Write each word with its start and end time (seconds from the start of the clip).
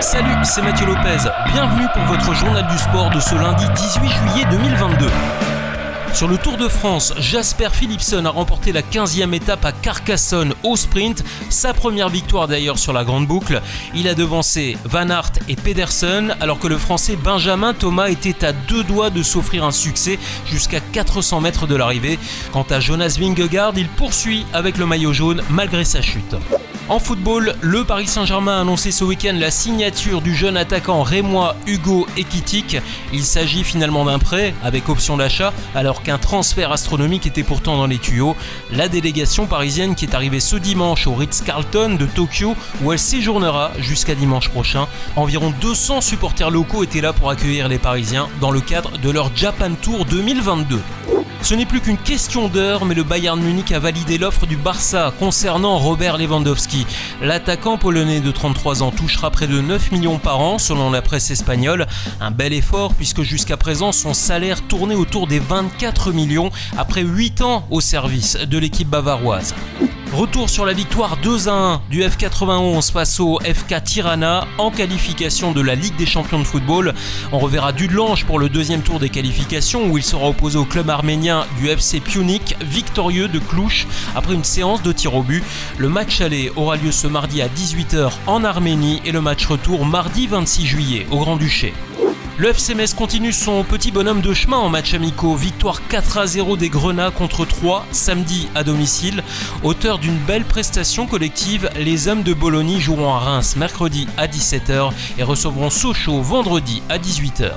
Salut, 0.00 0.36
c'est 0.42 0.60
Mathieu 0.60 0.84
Lopez. 0.84 1.30
Bienvenue 1.50 1.86
pour 1.94 2.02
votre 2.02 2.34
journal 2.34 2.66
du 2.66 2.76
sport 2.76 3.08
de 3.08 3.20
ce 3.20 3.34
lundi 3.34 3.64
18 3.74 4.10
juillet 4.10 4.46
2022. 4.50 5.06
Sur 6.12 6.28
le 6.28 6.36
Tour 6.36 6.58
de 6.58 6.68
France, 6.68 7.14
Jasper 7.18 7.70
Philipson 7.72 8.26
a 8.26 8.30
remporté 8.30 8.70
la 8.70 8.82
15e 8.82 9.32
étape 9.32 9.64
à 9.64 9.72
Carcassonne 9.72 10.52
au 10.62 10.76
sprint, 10.76 11.24
sa 11.48 11.72
première 11.72 12.10
victoire 12.10 12.48
d'ailleurs 12.48 12.78
sur 12.78 12.92
la 12.92 13.02
grande 13.02 13.26
boucle. 13.26 13.62
Il 13.94 14.06
a 14.06 14.14
devancé 14.14 14.76
Van 14.84 15.08
Aert 15.08 15.32
et 15.48 15.56
Pedersen 15.56 16.36
alors 16.38 16.58
que 16.58 16.68
le 16.68 16.76
français 16.76 17.16
Benjamin 17.16 17.72
Thomas 17.72 18.08
était 18.08 18.44
à 18.44 18.52
deux 18.52 18.84
doigts 18.84 19.08
de 19.08 19.22
s'offrir 19.22 19.64
un 19.64 19.72
succès 19.72 20.18
jusqu'à 20.44 20.80
400 20.80 21.40
mètres 21.40 21.66
de 21.66 21.76
l'arrivée. 21.76 22.18
Quant 22.52 22.66
à 22.68 22.78
Jonas 22.78 23.16
Vingegaard, 23.18 23.72
il 23.76 23.88
poursuit 23.88 24.44
avec 24.52 24.76
le 24.76 24.84
maillot 24.84 25.14
jaune 25.14 25.42
malgré 25.48 25.84
sa 25.84 26.02
chute. 26.02 26.36
En 26.90 26.98
football, 26.98 27.54
le 27.62 27.82
Paris 27.84 28.06
Saint-Germain 28.06 28.58
a 28.58 28.60
annoncé 28.60 28.90
ce 28.90 29.04
week-end 29.04 29.34
la 29.38 29.50
signature 29.50 30.20
du 30.20 30.34
jeune 30.34 30.58
attaquant 30.58 31.02
rémois 31.02 31.56
Hugo 31.66 32.06
Ekitik. 32.18 32.76
Il 33.10 33.24
s'agit 33.24 33.64
finalement 33.64 34.04
d'un 34.04 34.18
prêt 34.18 34.52
avec 34.62 34.90
option 34.90 35.16
d'achat 35.16 35.54
alors 35.74 36.02
qu'un 36.02 36.18
transfert 36.18 36.72
astronomique 36.72 37.26
était 37.26 37.42
pourtant 37.42 37.78
dans 37.78 37.86
les 37.86 37.96
tuyaux. 37.96 38.36
La 38.70 38.88
délégation 38.88 39.46
parisienne 39.46 39.94
qui 39.94 40.04
est 40.04 40.14
arrivée 40.14 40.40
ce 40.40 40.56
dimanche 40.56 41.06
au 41.06 41.14
Ritz-Carlton 41.14 41.96
de 41.98 42.04
Tokyo 42.04 42.54
où 42.82 42.92
elle 42.92 42.98
séjournera 42.98 43.70
jusqu'à 43.78 44.14
dimanche 44.14 44.50
prochain. 44.50 44.86
Environ 45.16 45.54
200 45.62 46.02
supporters 46.02 46.50
locaux 46.50 46.84
étaient 46.84 47.00
là 47.00 47.14
pour 47.14 47.30
accueillir 47.30 47.68
les 47.68 47.78
Parisiens 47.78 48.28
dans 48.42 48.50
le 48.50 48.60
cadre 48.60 48.98
de 48.98 49.08
leur 49.08 49.34
Japan 49.34 49.70
Tour 49.80 50.04
2022. 50.04 50.80
Ce 51.44 51.54
n'est 51.54 51.66
plus 51.66 51.82
qu'une 51.82 51.98
question 51.98 52.48
d'heure, 52.48 52.86
mais 52.86 52.94
le 52.94 53.02
Bayern 53.02 53.38
Munich 53.38 53.70
a 53.72 53.78
validé 53.78 54.16
l'offre 54.16 54.46
du 54.46 54.56
Barça 54.56 55.12
concernant 55.18 55.76
Robert 55.76 56.16
Lewandowski. 56.16 56.86
L'attaquant 57.20 57.76
polonais 57.76 58.20
de 58.20 58.30
33 58.30 58.82
ans 58.82 58.90
touchera 58.90 59.30
près 59.30 59.46
de 59.46 59.60
9 59.60 59.92
millions 59.92 60.18
par 60.18 60.40
an 60.40 60.58
selon 60.58 60.90
la 60.90 61.02
presse 61.02 61.30
espagnole. 61.30 61.86
Un 62.22 62.30
bel 62.30 62.54
effort 62.54 62.94
puisque 62.94 63.20
jusqu'à 63.20 63.58
présent 63.58 63.92
son 63.92 64.14
salaire 64.14 64.66
tournait 64.66 64.94
autour 64.94 65.26
des 65.26 65.38
24 65.38 66.12
millions 66.12 66.50
après 66.78 67.02
8 67.02 67.42
ans 67.42 67.66
au 67.70 67.82
service 67.82 68.38
de 68.38 68.56
l'équipe 68.56 68.88
bavaroise. 68.88 69.54
Retour 70.14 70.48
sur 70.48 70.64
la 70.64 70.74
victoire 70.74 71.16
2 71.16 71.48
à 71.48 71.52
1 71.52 71.80
du 71.90 72.02
F91 72.02 72.92
face 72.92 73.18
au 73.18 73.40
FK 73.40 73.82
Tirana 73.82 74.46
en 74.58 74.70
qualification 74.70 75.50
de 75.50 75.60
la 75.60 75.74
Ligue 75.74 75.96
des 75.96 76.06
champions 76.06 76.38
de 76.38 76.44
football. 76.44 76.94
On 77.32 77.40
reverra 77.40 77.72
Dudelange 77.72 78.24
pour 78.24 78.38
le 78.38 78.48
deuxième 78.48 78.82
tour 78.82 79.00
des 79.00 79.08
qualifications 79.08 79.88
où 79.88 79.98
il 79.98 80.04
sera 80.04 80.28
opposé 80.28 80.56
au 80.56 80.64
club 80.64 80.88
arménien 80.88 81.46
du 81.58 81.68
FC 81.68 81.98
Pionik, 81.98 82.54
victorieux 82.62 83.26
de 83.26 83.40
Clouche 83.40 83.88
après 84.14 84.34
une 84.34 84.44
séance 84.44 84.84
de 84.84 84.92
tir 84.92 85.16
au 85.16 85.24
but. 85.24 85.42
Le 85.78 85.88
match 85.88 86.20
aller 86.20 86.52
aura 86.54 86.76
lieu 86.76 86.92
ce 86.92 87.08
mardi 87.08 87.42
à 87.42 87.48
18h 87.48 88.12
en 88.28 88.44
Arménie 88.44 89.02
et 89.04 89.10
le 89.10 89.20
match 89.20 89.44
retour 89.46 89.84
mardi 89.84 90.28
26 90.28 90.64
juillet 90.64 91.06
au 91.10 91.18
Grand-Duché. 91.18 91.74
Le 92.36 92.48
FC 92.48 92.74
Metz 92.74 92.94
continue 92.94 93.32
son 93.32 93.62
petit 93.62 93.92
bonhomme 93.92 94.20
de 94.20 94.34
chemin 94.34 94.56
en 94.56 94.68
match 94.68 94.92
amicaux. 94.92 95.36
Victoire 95.36 95.86
4 95.86 96.18
à 96.18 96.26
0 96.26 96.56
des 96.56 96.68
Grenats 96.68 97.12
contre 97.12 97.44
3 97.44 97.86
samedi 97.92 98.48
à 98.56 98.64
domicile. 98.64 99.22
Auteur 99.62 99.98
d'une 99.98 100.18
belle 100.18 100.44
prestation 100.44 101.06
collective, 101.06 101.70
les 101.76 102.08
hommes 102.08 102.24
de 102.24 102.34
Bologna 102.34 102.80
joueront 102.80 103.14
à 103.14 103.20
Reims 103.20 103.54
mercredi 103.54 104.08
à 104.16 104.26
17h 104.26 104.90
et 105.16 105.22
recevront 105.22 105.70
Sochaux 105.70 106.22
vendredi 106.22 106.82
à 106.88 106.98
18h. 106.98 107.52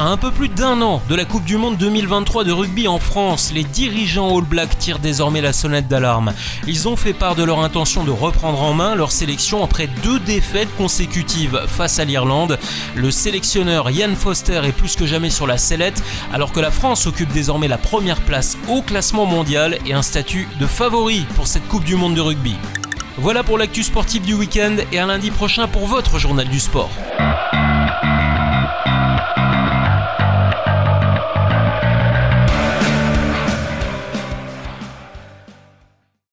À 0.00 0.04
un 0.04 0.16
peu 0.16 0.30
plus 0.30 0.48
d'un 0.48 0.80
an 0.80 1.02
de 1.08 1.16
la 1.16 1.24
Coupe 1.24 1.42
du 1.42 1.56
Monde 1.56 1.76
2023 1.76 2.44
de 2.44 2.52
rugby 2.52 2.86
en 2.86 3.00
France, 3.00 3.50
les 3.52 3.64
dirigeants 3.64 4.38
All 4.38 4.44
Blacks 4.44 4.78
tirent 4.78 5.00
désormais 5.00 5.40
la 5.40 5.52
sonnette 5.52 5.88
d'alarme. 5.88 6.34
Ils 6.68 6.86
ont 6.86 6.94
fait 6.94 7.12
part 7.12 7.34
de 7.34 7.42
leur 7.42 7.58
intention 7.64 8.04
de 8.04 8.12
reprendre 8.12 8.62
en 8.62 8.74
main 8.74 8.94
leur 8.94 9.10
sélection 9.10 9.64
après 9.64 9.88
deux 10.04 10.20
défaites 10.20 10.68
consécutives 10.76 11.60
face 11.66 11.98
à 11.98 12.04
l'Irlande. 12.04 12.60
Le 12.94 13.10
sélectionneur 13.10 13.90
Ian 13.90 14.14
Foster 14.14 14.60
est 14.64 14.70
plus 14.70 14.94
que 14.94 15.04
jamais 15.04 15.30
sur 15.30 15.48
la 15.48 15.58
sellette, 15.58 16.00
alors 16.32 16.52
que 16.52 16.60
la 16.60 16.70
France 16.70 17.08
occupe 17.08 17.32
désormais 17.32 17.66
la 17.66 17.78
première 17.78 18.20
place 18.20 18.56
au 18.68 18.82
classement 18.82 19.26
mondial 19.26 19.78
et 19.84 19.94
un 19.94 20.02
statut 20.02 20.46
de 20.60 20.66
favori 20.66 21.26
pour 21.34 21.48
cette 21.48 21.66
Coupe 21.66 21.84
du 21.84 21.96
Monde 21.96 22.14
de 22.14 22.20
rugby. 22.20 22.54
Voilà 23.16 23.42
pour 23.42 23.58
l'actu 23.58 23.82
sportif 23.82 24.22
du 24.22 24.34
week-end 24.34 24.76
et 24.92 25.00
à 25.00 25.06
lundi 25.06 25.32
prochain 25.32 25.66
pour 25.66 25.88
votre 25.88 26.20
journal 26.20 26.46
du 26.46 26.60
sport. 26.60 26.90